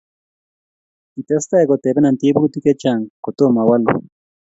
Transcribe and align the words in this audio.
Kitestai 1.13 1.63
kotepena 1.69 2.09
tebutik 2.19 2.63
chechang 2.65 3.01
kotoma 3.23 3.59
a 3.65 3.67
walu. 3.69 3.89